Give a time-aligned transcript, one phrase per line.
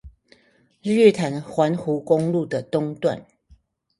[0.81, 3.23] 日月潭環湖公路的東段